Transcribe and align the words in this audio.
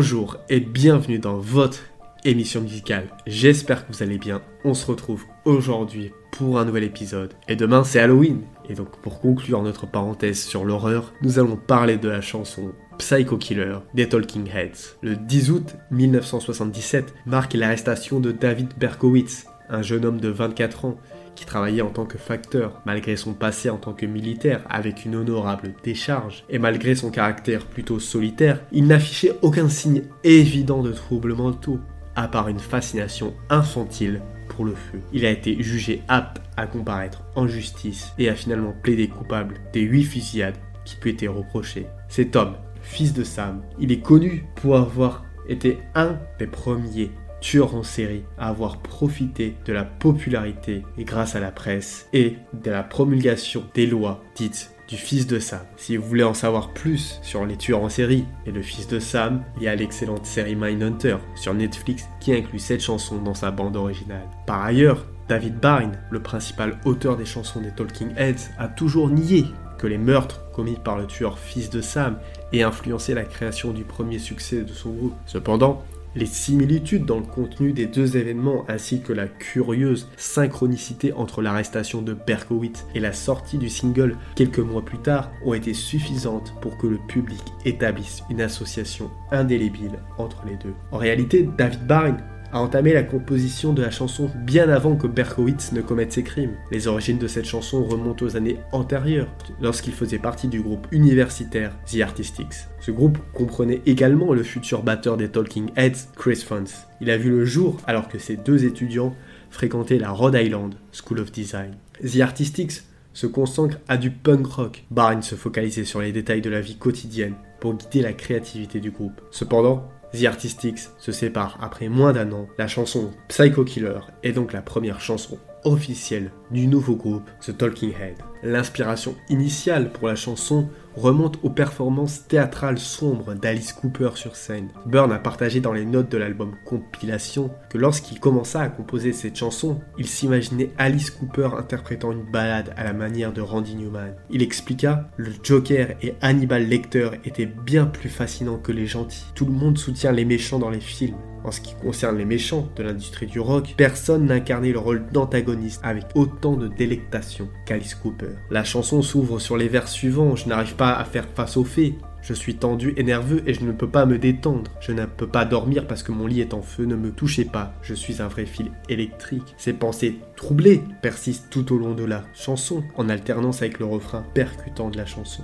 Bonjour 0.00 0.36
et 0.48 0.60
bienvenue 0.60 1.18
dans 1.18 1.38
votre 1.38 1.80
émission 2.24 2.60
musicale. 2.60 3.08
J'espère 3.26 3.84
que 3.84 3.92
vous 3.92 4.00
allez 4.00 4.16
bien. 4.16 4.42
On 4.62 4.72
se 4.72 4.86
retrouve 4.86 5.24
aujourd'hui 5.44 6.12
pour 6.30 6.60
un 6.60 6.64
nouvel 6.64 6.84
épisode. 6.84 7.34
Et 7.48 7.56
demain 7.56 7.82
c'est 7.82 7.98
Halloween. 7.98 8.42
Et 8.68 8.74
donc 8.74 8.96
pour 9.02 9.18
conclure 9.18 9.60
notre 9.60 9.90
parenthèse 9.90 10.40
sur 10.40 10.64
l'horreur, 10.64 11.12
nous 11.22 11.40
allons 11.40 11.56
parler 11.56 11.96
de 11.96 12.08
la 12.08 12.20
chanson 12.20 12.70
Psycho 12.98 13.38
Killer 13.38 13.78
des 13.92 14.08
Talking 14.08 14.48
Heads. 14.48 14.96
Le 15.02 15.16
10 15.16 15.50
août 15.50 15.74
1977 15.90 17.12
marque 17.26 17.54
l'arrestation 17.54 18.20
de 18.20 18.30
David 18.30 18.74
Berkowitz, 18.78 19.46
un 19.68 19.82
jeune 19.82 20.04
homme 20.04 20.20
de 20.20 20.28
24 20.28 20.84
ans 20.84 20.96
qui 21.38 21.46
travaillait 21.46 21.82
en 21.82 21.90
tant 21.90 22.04
que 22.04 22.18
facteur, 22.18 22.82
malgré 22.84 23.16
son 23.16 23.32
passé 23.32 23.70
en 23.70 23.76
tant 23.76 23.92
que 23.92 24.06
militaire 24.06 24.64
avec 24.68 25.04
une 25.04 25.14
honorable 25.14 25.72
décharge, 25.84 26.44
et 26.50 26.58
malgré 26.58 26.96
son 26.96 27.10
caractère 27.10 27.64
plutôt 27.64 28.00
solitaire, 28.00 28.60
il 28.72 28.88
n'affichait 28.88 29.36
aucun 29.42 29.68
signe 29.68 30.02
évident 30.24 30.82
de 30.82 30.90
troubles 30.90 31.34
mentaux, 31.34 31.78
à 32.16 32.26
part 32.26 32.48
une 32.48 32.58
fascination 32.58 33.34
infantile 33.50 34.20
pour 34.48 34.64
le 34.64 34.74
feu. 34.74 35.00
Il 35.12 35.24
a 35.24 35.30
été 35.30 35.62
jugé 35.62 36.02
apte 36.08 36.42
à 36.56 36.66
comparaître 36.66 37.22
en 37.36 37.46
justice 37.46 38.12
et 38.18 38.28
a 38.28 38.34
finalement 38.34 38.74
plaidé 38.82 39.06
coupable 39.06 39.60
des 39.72 39.82
huit 39.82 40.02
fusillades 40.02 40.58
qui 40.84 40.96
lui 41.00 41.10
étaient 41.10 41.28
reprochées. 41.28 41.86
Cet 42.08 42.34
homme, 42.34 42.56
fils 42.82 43.12
de 43.12 43.22
Sam, 43.22 43.62
il 43.78 43.92
est 43.92 44.00
connu 44.00 44.44
pour 44.56 44.76
avoir 44.76 45.24
été 45.48 45.78
un 45.94 46.18
des 46.40 46.48
premiers 46.48 47.12
tueur 47.40 47.74
en 47.74 47.82
série 47.82 48.24
à 48.38 48.48
avoir 48.48 48.78
profité 48.78 49.54
de 49.64 49.72
la 49.72 49.84
popularité 49.84 50.82
grâce 50.98 51.36
à 51.36 51.40
la 51.40 51.50
presse 51.50 52.08
et 52.12 52.36
de 52.52 52.70
la 52.70 52.82
promulgation 52.82 53.64
des 53.74 53.86
lois 53.86 54.22
dites 54.34 54.72
du 54.88 54.96
fils 54.96 55.26
de 55.26 55.38
Sam. 55.38 55.60
Si 55.76 55.96
vous 55.96 56.06
voulez 56.08 56.24
en 56.24 56.34
savoir 56.34 56.72
plus 56.72 57.20
sur 57.22 57.44
les 57.44 57.56
tueurs 57.56 57.82
en 57.82 57.90
série 57.90 58.24
et 58.46 58.50
le 58.50 58.62
fils 58.62 58.88
de 58.88 58.98
Sam, 58.98 59.44
il 59.58 59.64
y 59.64 59.68
a 59.68 59.74
l'excellente 59.74 60.24
série 60.24 60.56
Mindhunter 60.56 61.18
sur 61.36 61.52
Netflix 61.52 62.08
qui 62.20 62.32
inclut 62.32 62.58
cette 62.58 62.82
chanson 62.82 63.18
dans 63.18 63.34
sa 63.34 63.50
bande 63.50 63.76
originale. 63.76 64.26
Par 64.46 64.64
ailleurs, 64.64 65.04
David 65.28 65.60
Byrne, 65.60 65.98
le 66.10 66.20
principal 66.20 66.78
auteur 66.86 67.18
des 67.18 67.26
chansons 67.26 67.60
des 67.60 67.70
Talking 67.70 68.14
Heads, 68.16 68.50
a 68.58 68.66
toujours 68.66 69.10
nié 69.10 69.44
que 69.76 69.86
les 69.86 69.98
meurtres 69.98 70.50
commis 70.52 70.78
par 70.82 70.96
le 70.96 71.06
tueur 71.06 71.38
fils 71.38 71.68
de 71.68 71.82
Sam 71.82 72.18
aient 72.52 72.62
influencé 72.62 73.12
la 73.12 73.24
création 73.24 73.72
du 73.72 73.84
premier 73.84 74.18
succès 74.18 74.62
de 74.62 74.72
son 74.72 74.90
groupe. 74.90 75.14
Cependant, 75.26 75.84
les 76.14 76.26
similitudes 76.26 77.04
dans 77.04 77.18
le 77.18 77.26
contenu 77.26 77.72
des 77.72 77.86
deux 77.86 78.16
événements 78.16 78.64
ainsi 78.68 79.00
que 79.00 79.12
la 79.12 79.28
curieuse 79.28 80.08
synchronicité 80.16 81.12
entre 81.12 81.42
l'arrestation 81.42 82.02
de 82.02 82.14
Berkowitz 82.14 82.86
et 82.94 83.00
la 83.00 83.12
sortie 83.12 83.58
du 83.58 83.68
single 83.68 84.16
quelques 84.34 84.58
mois 84.58 84.84
plus 84.84 84.98
tard 84.98 85.30
ont 85.44 85.54
été 85.54 85.74
suffisantes 85.74 86.54
pour 86.60 86.76
que 86.76 86.86
le 86.86 86.98
public 87.08 87.42
établisse 87.64 88.22
une 88.30 88.40
association 88.40 89.10
indélébile 89.30 90.00
entre 90.18 90.44
les 90.46 90.56
deux. 90.56 90.74
En 90.92 90.98
réalité, 90.98 91.48
David 91.56 91.86
Byrne 91.86 92.22
a 92.52 92.60
entamé 92.60 92.92
la 92.92 93.02
composition 93.02 93.72
de 93.72 93.82
la 93.82 93.90
chanson 93.90 94.30
bien 94.34 94.68
avant 94.68 94.96
que 94.96 95.06
Berkowitz 95.06 95.72
ne 95.72 95.80
commette 95.80 96.12
ses 96.12 96.22
crimes. 96.22 96.54
Les 96.70 96.86
origines 96.86 97.18
de 97.18 97.26
cette 97.26 97.44
chanson 97.44 97.84
remontent 97.84 98.24
aux 98.24 98.36
années 98.36 98.58
antérieures, 98.72 99.28
lorsqu'il 99.60 99.92
faisait 99.92 100.18
partie 100.18 100.48
du 100.48 100.60
groupe 100.60 100.86
universitaire 100.90 101.74
The 101.86 102.00
Artistics. 102.00 102.66
Ce 102.80 102.90
groupe 102.90 103.18
comprenait 103.34 103.82
également 103.86 104.32
le 104.32 104.42
futur 104.42 104.82
batteur 104.82 105.16
des 105.16 105.28
Talking 105.28 105.70
Heads, 105.76 106.08
Chris 106.16 106.36
Frantz. 106.36 106.86
Il 107.00 107.10
a 107.10 107.18
vu 107.18 107.30
le 107.30 107.44
jour 107.44 107.76
alors 107.86 108.08
que 108.08 108.18
ces 108.18 108.36
deux 108.36 108.64
étudiants 108.64 109.14
fréquentaient 109.50 109.98
la 109.98 110.10
Rhode 110.10 110.34
Island 110.34 110.74
School 110.92 111.20
of 111.20 111.32
Design. 111.32 111.74
The 112.02 112.20
Artistics 112.20 112.82
se 113.12 113.26
consacre 113.26 113.78
à 113.88 113.96
du 113.96 114.10
punk 114.10 114.46
rock. 114.46 114.84
Barnes 114.90 115.22
se 115.22 115.34
focalisait 115.34 115.84
sur 115.84 116.00
les 116.00 116.12
détails 116.12 116.40
de 116.40 116.50
la 116.50 116.60
vie 116.60 116.76
quotidienne 116.76 117.34
pour 117.60 117.74
guider 117.74 118.02
la 118.02 118.12
créativité 118.12 118.78
du 118.78 118.92
groupe. 118.92 119.20
Cependant, 119.32 119.88
The 120.12 120.24
Artistics 120.24 120.88
se 120.98 121.12
sépare 121.12 121.58
après 121.60 121.88
moins 121.88 122.12
d'un 122.12 122.32
an. 122.32 122.48
La 122.56 122.66
chanson 122.66 123.12
Psycho 123.28 123.64
Killer 123.64 124.00
est 124.22 124.32
donc 124.32 124.52
la 124.52 124.62
première 124.62 125.00
chanson 125.00 125.38
officielle 125.72 126.30
du 126.50 126.66
nouveau 126.66 126.96
groupe 126.96 127.30
The 127.40 127.56
Talking 127.56 127.92
Head. 127.92 128.16
L'inspiration 128.42 129.14
initiale 129.28 129.90
pour 129.90 130.08
la 130.08 130.14
chanson 130.14 130.68
remonte 130.96 131.38
aux 131.42 131.50
performances 131.50 132.26
théâtrales 132.26 132.78
sombres 132.78 133.34
d'Alice 133.34 133.72
Cooper 133.72 134.10
sur 134.14 134.36
scène. 134.36 134.68
Byrne 134.86 135.12
a 135.12 135.18
partagé 135.18 135.60
dans 135.60 135.72
les 135.72 135.84
notes 135.84 136.10
de 136.10 136.18
l'album 136.18 136.54
Compilation 136.64 137.50
que 137.70 137.78
lorsqu'il 137.78 138.20
commença 138.20 138.60
à 138.60 138.68
composer 138.68 139.12
cette 139.12 139.36
chanson, 139.36 139.80
il 139.98 140.06
s'imaginait 140.06 140.70
Alice 140.78 141.10
Cooper 141.10 141.50
interprétant 141.56 142.12
une 142.12 142.30
balade 142.30 142.72
à 142.76 142.84
la 142.84 142.92
manière 142.92 143.32
de 143.32 143.40
Randy 143.40 143.76
Newman. 143.76 144.14
Il 144.30 144.42
expliqua 144.42 145.08
Le 145.16 145.32
Joker 145.42 145.96
et 146.02 146.14
Hannibal 146.20 146.66
Lecter 146.66 147.10
étaient 147.24 147.46
bien 147.46 147.86
plus 147.86 148.08
fascinants 148.08 148.58
que 148.58 148.72
les 148.72 148.86
gentils. 148.86 149.26
Tout 149.34 149.46
le 149.46 149.52
monde 149.52 149.78
soutient 149.78 150.12
les 150.12 150.24
méchants 150.24 150.58
dans 150.58 150.70
les 150.70 150.80
films. 150.80 151.16
En 151.44 151.50
ce 151.50 151.60
qui 151.60 151.74
concerne 151.74 152.18
les 152.18 152.24
méchants 152.24 152.68
de 152.76 152.82
l'industrie 152.82 153.26
du 153.26 153.40
rock, 153.40 153.74
personne 153.76 154.26
n'incarnait 154.26 154.72
le 154.72 154.78
rôle 154.78 155.06
d'antagoniste 155.12 155.80
avec 155.82 156.04
autant 156.14 156.56
de 156.56 156.68
délectation 156.68 157.48
qu'Alice 157.66 157.94
Cooper. 157.94 158.34
La 158.50 158.64
chanson 158.64 159.02
s'ouvre 159.02 159.38
sur 159.38 159.56
les 159.56 159.68
vers 159.68 159.88
suivants 159.88 160.36
Je 160.36 160.48
n'arrive 160.48 160.74
pas 160.74 160.92
à 160.92 161.04
faire 161.04 161.26
face 161.34 161.56
aux 161.56 161.64
faits. 161.64 161.94
Je 162.20 162.34
suis 162.34 162.56
tendu 162.56 162.94
et 162.96 163.02
nerveux 163.02 163.42
et 163.46 163.54
je 163.54 163.64
ne 163.64 163.72
peux 163.72 163.88
pas 163.88 164.04
me 164.04 164.18
détendre. 164.18 164.70
Je 164.80 164.92
ne 164.92 165.06
peux 165.06 165.28
pas 165.28 165.44
dormir 165.44 165.86
parce 165.86 166.02
que 166.02 166.12
mon 166.12 166.26
lit 166.26 166.40
est 166.40 166.52
en 166.52 166.62
feu. 166.62 166.84
Ne 166.84 166.96
me 166.96 167.10
touchez 167.10 167.44
pas. 167.44 167.74
Je 167.80 167.94
suis 167.94 168.20
un 168.20 168.28
vrai 168.28 168.44
fil 168.44 168.70
électrique. 168.88 169.54
Ces 169.56 169.72
pensées 169.72 170.18
troublées 170.36 170.82
persistent 171.00 171.48
tout 171.50 171.72
au 171.72 171.78
long 171.78 171.94
de 171.94 172.04
la 172.04 172.24
chanson, 172.34 172.82
en 172.96 173.08
alternance 173.08 173.62
avec 173.62 173.78
le 173.78 173.86
refrain 173.86 174.24
percutant 174.34 174.90
de 174.90 174.98
la 174.98 175.06
chanson. 175.06 175.42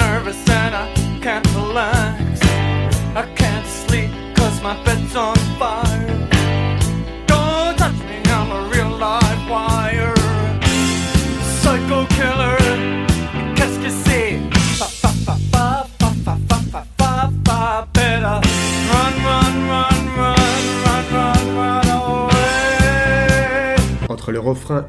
Nervous 0.00 0.48
and 0.48 0.74
I 0.74 0.86
can't 1.20 1.46
relax. 1.54 2.40
I 3.22 3.24
can't 3.36 3.66
sleep 3.66 4.10
cause 4.36 4.62
my 4.62 4.74
bed's 4.84 5.14
on 5.16 5.36
fire. 5.58 6.19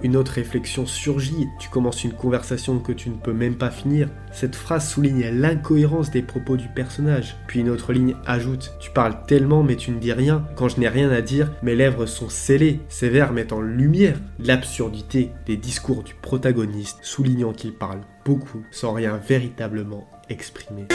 Une 0.03 0.15
autre 0.15 0.33
réflexion 0.33 0.85
surgit. 0.85 1.47
Tu 1.59 1.69
commences 1.69 2.03
une 2.03 2.13
conversation 2.13 2.79
que 2.79 2.91
tu 2.91 3.09
ne 3.09 3.15
peux 3.15 3.33
même 3.33 3.55
pas 3.55 3.69
finir. 3.71 4.09
Cette 4.31 4.55
phrase 4.55 4.89
souligne 4.89 5.29
l'incohérence 5.29 6.11
des 6.11 6.21
propos 6.21 6.57
du 6.57 6.67
personnage. 6.67 7.35
Puis 7.47 7.59
une 7.59 7.69
autre 7.69 7.93
ligne 7.93 8.15
ajoute 8.25 8.73
Tu 8.79 8.91
parles 8.91 9.17
tellement 9.27 9.63
mais 9.63 9.75
tu 9.75 9.91
ne 9.91 9.99
dis 9.99 10.13
rien. 10.13 10.45
Quand 10.55 10.69
je 10.69 10.79
n'ai 10.79 10.87
rien 10.87 11.09
à 11.11 11.21
dire, 11.21 11.51
mes 11.63 11.75
lèvres 11.75 12.05
sont 12.05 12.29
scellées. 12.29 12.79
Ces 12.89 13.09
vers 13.09 13.33
mettent 13.33 13.53
en 13.53 13.61
lumière 13.61 14.17
l'absurdité 14.39 15.31
des 15.45 15.57
discours 15.57 16.03
du 16.03 16.13
protagoniste, 16.13 16.99
soulignant 17.01 17.53
qu'il 17.53 17.73
parle 17.73 18.01
beaucoup 18.25 18.63
sans 18.71 18.93
rien 18.93 19.17
véritablement 19.17 20.07
exprimer. 20.29 20.87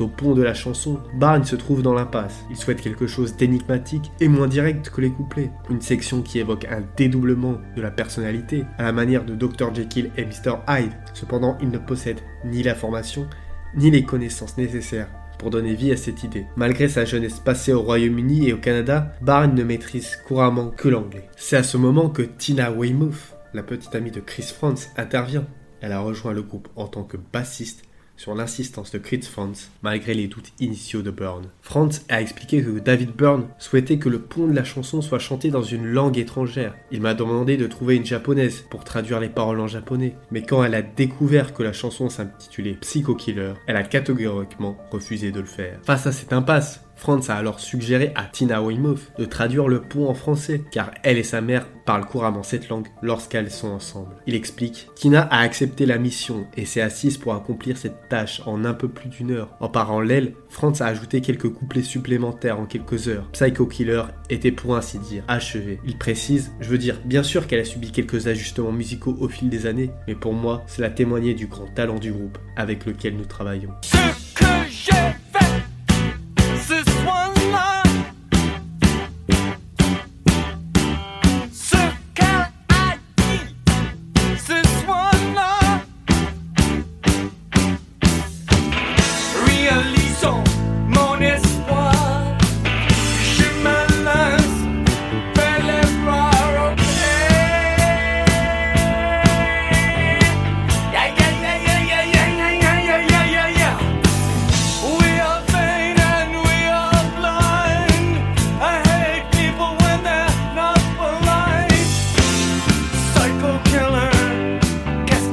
Au 0.00 0.08
pont 0.08 0.34
de 0.34 0.42
la 0.42 0.54
chanson, 0.54 1.00
Barnes 1.14 1.44
se 1.44 1.56
trouve 1.56 1.82
dans 1.82 1.94
l'impasse. 1.94 2.44
Il 2.50 2.56
souhaite 2.56 2.80
quelque 2.80 3.06
chose 3.06 3.36
d'énigmatique 3.36 4.10
et 4.20 4.28
moins 4.28 4.46
direct 4.46 4.90
que 4.90 5.00
les 5.00 5.10
couplets. 5.10 5.50
Une 5.70 5.80
section 5.80 6.22
qui 6.22 6.38
évoque 6.38 6.66
un 6.66 6.82
dédoublement 6.96 7.58
de 7.76 7.82
la 7.82 7.90
personnalité, 7.90 8.64
à 8.78 8.84
la 8.84 8.92
manière 8.92 9.24
de 9.24 9.34
Dr. 9.34 9.74
Jekyll 9.74 10.10
et 10.16 10.24
Mr. 10.24 10.58
Hyde. 10.68 10.92
Cependant, 11.14 11.56
il 11.60 11.70
ne 11.70 11.78
possède 11.78 12.20
ni 12.44 12.62
la 12.62 12.74
formation, 12.74 13.28
ni 13.76 13.90
les 13.90 14.02
connaissances 14.02 14.56
nécessaires 14.56 15.08
pour 15.38 15.50
donner 15.50 15.74
vie 15.74 15.92
à 15.92 15.96
cette 15.96 16.24
idée. 16.24 16.46
Malgré 16.56 16.88
sa 16.88 17.04
jeunesse 17.04 17.38
passée 17.38 17.72
au 17.72 17.82
Royaume-Uni 17.82 18.48
et 18.48 18.52
au 18.52 18.58
Canada, 18.58 19.12
Barnes 19.20 19.54
ne 19.54 19.62
maîtrise 19.62 20.16
couramment 20.26 20.70
que 20.70 20.88
l'anglais. 20.88 21.28
C'est 21.36 21.56
à 21.56 21.62
ce 21.62 21.76
moment 21.76 22.10
que 22.10 22.22
Tina 22.22 22.72
Weymouth, 22.72 23.36
la 23.54 23.62
petite 23.62 23.94
amie 23.94 24.10
de 24.10 24.20
Chris 24.20 24.52
Frantz, 24.54 24.90
intervient. 24.96 25.46
Elle 25.80 25.92
a 25.92 26.00
rejoint 26.00 26.32
le 26.32 26.42
groupe 26.42 26.68
en 26.74 26.88
tant 26.88 27.04
que 27.04 27.16
bassiste 27.16 27.84
sur 28.18 28.34
l'insistance 28.34 28.90
de 28.90 28.98
Chris 28.98 29.22
Franz, 29.22 29.70
malgré 29.82 30.12
les 30.12 30.26
doutes 30.26 30.52
initiaux 30.60 31.00
de 31.00 31.10
Byrne. 31.10 31.46
Franz 31.62 32.02
a 32.10 32.20
expliqué 32.20 32.62
que 32.62 32.78
David 32.80 33.12
Byrne 33.12 33.46
souhaitait 33.58 33.98
que 33.98 34.10
le 34.10 34.18
pont 34.18 34.46
de 34.46 34.54
la 34.54 34.64
chanson 34.64 35.00
soit 35.00 35.18
chanté 35.18 35.50
dans 35.50 35.62
une 35.62 35.86
langue 35.86 36.18
étrangère. 36.18 36.74
Il 36.90 37.00
m'a 37.00 37.14
demandé 37.14 37.56
de 37.56 37.66
trouver 37.66 37.96
une 37.96 38.04
japonaise 38.04 38.64
pour 38.68 38.84
traduire 38.84 39.20
les 39.20 39.28
paroles 39.28 39.60
en 39.60 39.68
japonais, 39.68 40.16
mais 40.30 40.42
quand 40.42 40.62
elle 40.64 40.74
a 40.74 40.82
découvert 40.82 41.54
que 41.54 41.62
la 41.62 41.72
chanson 41.72 42.10
s'intitulait 42.10 42.74
Psycho 42.80 43.14
Killer, 43.14 43.54
elle 43.66 43.76
a 43.76 43.84
catégoriquement 43.84 44.76
refusé 44.90 45.30
de 45.30 45.40
le 45.40 45.46
faire. 45.46 45.78
Face 45.84 46.06
à 46.06 46.12
cette 46.12 46.32
impasse, 46.32 46.87
Franz 46.98 47.30
a 47.30 47.36
alors 47.36 47.60
suggéré 47.60 48.12
à 48.16 48.24
Tina 48.24 48.60
Weymouth 48.60 49.12
de 49.18 49.24
traduire 49.24 49.68
le 49.68 49.80
pont 49.80 50.08
en 50.08 50.14
français, 50.14 50.62
car 50.70 50.90
elle 51.04 51.16
et 51.16 51.22
sa 51.22 51.40
mère 51.40 51.66
parlent 51.86 52.04
couramment 52.04 52.42
cette 52.42 52.68
langue 52.68 52.88
lorsqu'elles 53.02 53.50
sont 53.50 53.68
ensemble. 53.68 54.16
Il 54.26 54.34
explique 54.34 54.88
Tina 54.96 55.22
a 55.22 55.40
accepté 55.40 55.86
la 55.86 55.96
mission 55.96 56.46
et 56.56 56.66
s'est 56.66 56.82
assise 56.82 57.16
pour 57.16 57.34
accomplir 57.34 57.78
cette 57.78 58.08
tâche 58.08 58.42
en 58.46 58.64
un 58.64 58.74
peu 58.74 58.88
plus 58.88 59.08
d'une 59.08 59.30
heure. 59.30 59.56
En 59.60 59.68
parallèle, 59.68 60.34
Franz 60.48 60.82
a 60.82 60.86
ajouté 60.86 61.20
quelques 61.20 61.48
couplets 61.48 61.82
supplémentaires 61.82 62.58
en 62.58 62.66
quelques 62.66 63.08
heures. 63.08 63.28
Psycho 63.32 63.66
Killer 63.66 64.02
était 64.28 64.52
pour 64.52 64.76
ainsi 64.76 64.98
dire 64.98 65.22
achevé. 65.28 65.78
Il 65.86 65.96
précise 65.98 66.52
Je 66.60 66.68
veux 66.68 66.78
dire, 66.78 67.00
bien 67.04 67.22
sûr 67.22 67.46
qu'elle 67.46 67.60
a 67.60 67.64
subi 67.64 67.92
quelques 67.92 68.26
ajustements 68.26 68.72
musicaux 68.72 69.16
au 69.20 69.28
fil 69.28 69.48
des 69.48 69.66
années, 69.66 69.90
mais 70.08 70.16
pour 70.16 70.34
moi, 70.34 70.64
cela 70.66 70.90
témoignait 70.90 71.34
du 71.34 71.46
grand 71.46 71.68
talent 71.68 71.98
du 71.98 72.12
groupe 72.12 72.38
avec 72.56 72.84
lequel 72.86 73.16
nous 73.16 73.24
travaillons. 73.24 73.70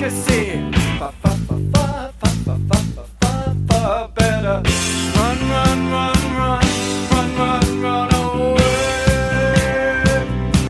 democracy. 0.10 0.44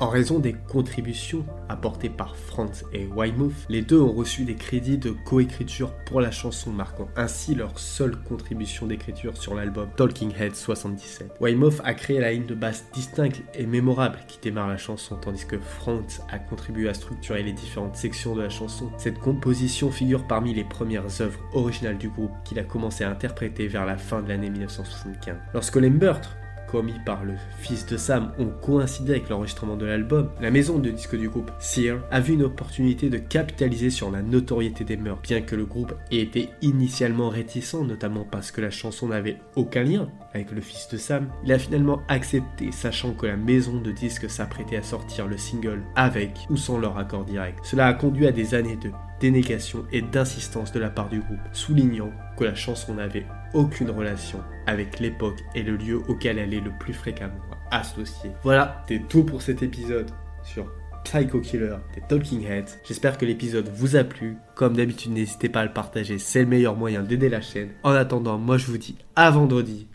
Raison 0.02 0.40
des 0.40 0.54
contributions 0.54 1.46
apportées 1.70 2.10
par 2.10 2.36
Franz 2.36 2.86
et 2.94 3.06
Weymouth, 3.16 3.54
les 3.70 3.82
deux 3.82 4.00
ont 4.00 4.12
reçu 4.12 4.44
des 4.44 4.56
crédits 4.56 4.98
de 4.98 5.12
coécriture 5.12 5.92
pour 6.06 6.22
la 6.22 6.32
chanson, 6.32 6.72
marquant 6.72 7.10
ainsi 7.16 7.54
leur 7.54 7.80
seule 7.80 8.16
contribution 8.16 8.88
d'écriture 8.88 9.38
sur 9.38 9.56
l'album 9.56 9.90
Talking 9.98 10.32
Heads 10.40 10.56
77. 10.56 11.32
Weymouth 11.42 11.82
a 11.84 11.94
créé 11.94 12.20
la 12.20 12.32
ligne 12.32 12.46
de 12.46 12.56
basse 12.56 12.86
distincte 12.94 13.42
et 13.54 13.66
mémorable 13.66 14.20
qui 14.28 14.40
démarre 14.42 14.70
la 14.70 14.78
chanson, 14.78 15.18
tandis 15.18 15.46
que 15.46 15.60
Franz 15.60 16.22
a 16.32 16.40
contribué 16.40 16.88
à 16.90 16.94
structurer 16.94 17.44
les 17.44 17.54
différentes 17.54 17.96
sections 17.96 18.36
de 18.36 18.42
la 18.42 18.50
chanson. 18.50 18.90
Cette 18.98 19.20
composition 19.20 19.92
figure 19.92 20.28
parmi 20.28 20.54
les 20.54 20.64
premières 20.64 21.22
œuvres 21.22 21.40
originales 21.54 21.98
du 21.98 22.10
groupe 22.10 22.32
qu'il 22.44 22.60
a 22.60 22.64
commencé 22.64 23.04
à 23.04 23.10
interpréter 23.10 23.68
vers 23.68 23.86
la 23.86 23.98
fin 23.98 24.22
de 24.22 24.30
l'année 24.30 24.50
1975. 24.50 25.36
Lorsque 25.54 25.76
les 25.76 25.90
meurtres 25.90 26.38
commis 26.76 27.00
par 27.06 27.24
le 27.24 27.36
fils 27.60 27.86
de 27.86 27.96
Sam 27.96 28.34
ont 28.38 28.50
coïncidé 28.50 29.12
avec 29.12 29.30
l'enregistrement 29.30 29.78
de 29.78 29.86
l'album, 29.86 30.30
la 30.42 30.52
maison 30.52 30.78
de 30.78 30.90
disques 30.90 31.18
du 31.18 31.30
groupe, 31.30 31.50
Sear, 31.58 32.00
a 32.12 32.20
vu 32.20 32.34
une 32.34 32.44
opportunité 32.44 33.10
de 33.10 33.18
capitaliser 33.18 33.90
sur 33.90 34.12
la 34.12 34.22
notoriété 34.22 34.84
des 34.84 34.98
meurtres. 34.98 35.22
Bien 35.22 35.40
que 35.40 35.56
le 35.56 35.64
groupe 35.64 35.96
ait 36.12 36.18
été 36.18 36.50
initialement 36.62 37.30
réticent, 37.30 37.76
notamment 37.76 38.28
parce 38.30 38.52
que 38.52 38.60
la 38.60 38.72
chanson 38.72 39.08
n'avait 39.08 39.38
aucun 39.56 39.84
lien 39.84 40.10
avec 40.34 40.52
le 40.52 40.60
fils 40.60 40.90
de 40.90 40.98
Sam, 40.98 41.30
il 41.46 41.54
a 41.54 41.60
finalement 41.60 42.02
accepté, 42.10 42.74
sachant 42.74 43.14
que 43.14 43.26
la 43.26 43.38
maison 43.38 43.80
de 43.80 43.94
disques 43.94 44.30
s'apprêtait 44.30 44.76
à 44.76 44.84
sortir 44.84 45.28
le 45.28 45.38
single 45.38 45.82
avec 45.96 46.46
ou 46.50 46.58
sans 46.58 46.78
leur 46.78 46.98
accord 46.98 47.24
direct. 47.24 47.60
Cela 47.64 47.88
a 47.88 47.94
conduit 47.94 48.28
à 48.28 48.34
des 48.34 48.54
années 48.54 48.76
de 48.76 48.92
dénégation 49.26 49.86
et 49.92 50.04
d'insistance 50.04 50.72
de 50.72 50.80
la 50.80 50.92
part 50.92 51.10
du 51.10 51.20
groupe, 51.20 51.40
soulignant 51.52 52.12
que 52.38 52.44
la 52.44 52.54
chanson 52.54 52.94
n'avait 52.94 53.26
aucune 53.56 53.90
relation 53.90 54.40
avec 54.68 55.00
l'époque 55.00 55.40
et 55.56 55.64
le 55.64 55.78
lieu 55.78 55.98
auquel 56.08 56.38
elle 56.38 56.54
est 56.54 56.62
le 56.62 56.72
plus 56.80 56.94
fréquemment 56.94 57.42
associée. 57.72 58.30
Voilà, 58.44 58.84
c'est 58.88 59.08
tout 59.10 59.24
pour 59.24 59.42
cet 59.42 59.64
épisode 59.64 60.12
sur 60.44 60.72
Psycho 61.06 61.40
Killer 61.40 61.76
des 61.96 62.02
Talking 62.02 62.46
Heads. 62.46 62.78
J'espère 62.88 63.18
que 63.18 63.26
l'épisode 63.26 63.68
vous 63.74 63.96
a 63.96 64.04
plu. 64.04 64.38
Comme 64.54 64.76
d'habitude, 64.76 65.14
n'hésitez 65.14 65.50
pas 65.50 65.62
à 65.62 65.66
le 65.66 65.74
partager, 65.74 66.20
c'est 66.20 66.42
le 66.42 66.48
meilleur 66.48 66.76
moyen 66.76 67.02
d'aider 67.02 67.30
la 67.30 67.42
chaîne. 67.42 67.70
En 67.82 67.94
attendant, 67.94 68.38
moi 68.38 68.60
je 68.60 68.68
vous 68.68 68.78
dis 68.78 68.96
à 69.16 69.32
vendredi 69.32 69.88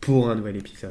pour 0.00 0.28
un 0.28 0.34
nouvel 0.34 0.56
épisode. 0.56 0.90